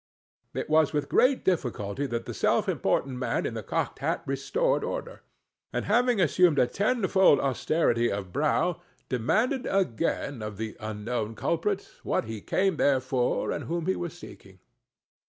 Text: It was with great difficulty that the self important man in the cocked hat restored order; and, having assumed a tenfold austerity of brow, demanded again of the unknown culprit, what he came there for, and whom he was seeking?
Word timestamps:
It 0.55 0.67
was 0.67 0.93
with 0.93 1.07
great 1.07 1.45
difficulty 1.45 2.07
that 2.07 2.25
the 2.25 2.33
self 2.33 2.67
important 2.67 3.19
man 3.19 3.45
in 3.45 3.53
the 3.53 3.61
cocked 3.61 3.99
hat 3.99 4.23
restored 4.25 4.83
order; 4.83 5.21
and, 5.71 5.85
having 5.85 6.19
assumed 6.19 6.57
a 6.57 6.65
tenfold 6.65 7.39
austerity 7.39 8.11
of 8.11 8.33
brow, 8.33 8.81
demanded 9.09 9.67
again 9.69 10.41
of 10.41 10.57
the 10.57 10.75
unknown 10.79 11.35
culprit, 11.35 11.87
what 12.01 12.25
he 12.25 12.41
came 12.41 12.77
there 12.77 12.99
for, 12.99 13.51
and 13.51 13.65
whom 13.65 13.85
he 13.85 13.95
was 13.95 14.17
seeking? 14.17 14.57